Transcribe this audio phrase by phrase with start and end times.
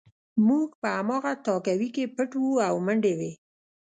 [0.47, 3.31] موږ په هماغه تهکوي کې پټ وو او منډې وې